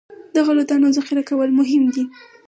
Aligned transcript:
د 0.35 0.35
غلو 0.45 0.63
دانو 0.69 0.87
ذخیره 0.97 1.23
کول 1.29 1.49
مهم 1.59 1.83
دي. 1.93 2.03